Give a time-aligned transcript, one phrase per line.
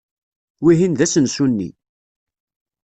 [0.63, 1.69] Wihin d asensu-nni.